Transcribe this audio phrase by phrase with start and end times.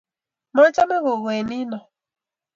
[0.55, 1.77] machame gogoe nino